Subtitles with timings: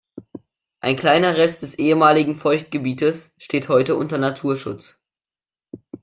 [0.79, 4.97] Ein kleiner Rest des ehemaligen Feuchtgebietes steht heute unter Naturschutz.